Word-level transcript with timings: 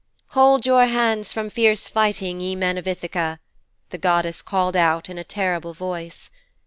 'Hold 0.29 0.65
your 0.65 0.87
hands 0.87 1.31
from 1.31 1.51
fierce 1.51 1.87
fighting, 1.87 2.41
ye 2.41 2.55
men 2.55 2.75
of 2.75 2.87
Ithaka,' 2.87 3.37
the 3.91 3.99
goddess 3.99 4.41
called 4.41 4.75
out 4.75 5.09
in 5.09 5.19
a 5.19 5.23
terrible 5.23 5.75
voice. 5.75 6.31